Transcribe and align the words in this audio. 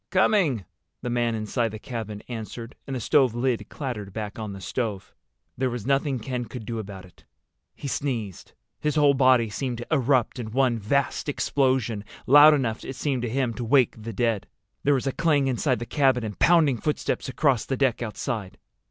"Coming," 0.09 0.65
the 1.03 1.11
man 1.11 1.35
inside 1.35 1.69
the 1.69 1.77
cabin 1.77 2.23
answered, 2.27 2.73
and 2.87 2.95
the 2.95 2.99
stove 2.99 3.35
lid 3.35 3.69
clattered 3.69 4.11
back 4.13 4.39
on 4.39 4.51
the 4.51 4.59
stove. 4.59 5.13
There 5.55 5.69
was 5.69 5.85
nothing 5.85 6.17
Ken 6.17 6.45
could 6.45 6.65
do 6.65 6.79
about 6.79 7.05
it. 7.05 7.23
He 7.75 7.87
sneezed. 7.87 8.53
His 8.79 8.95
whole 8.95 9.13
body 9.13 9.47
seemed 9.47 9.77
to 9.77 9.87
erupt 9.93 10.39
in 10.39 10.49
one 10.53 10.79
vast 10.79 11.29
explosion, 11.29 12.03
loud 12.25 12.55
enough—it 12.55 12.95
seemed 12.95 13.21
to 13.21 13.29
him—to 13.29 13.63
wake 13.63 13.93
the 13.95 14.11
dead. 14.11 14.47
There 14.81 14.95
was 14.95 15.05
a 15.05 15.11
clang 15.11 15.45
inside 15.45 15.77
the 15.77 15.85
cabin 15.85 16.23
and 16.23 16.39
pounding 16.39 16.77
footsteps 16.77 17.29
across 17.29 17.65
the 17.65 17.77
deck 17.77 18.01
outside. 18.01 18.57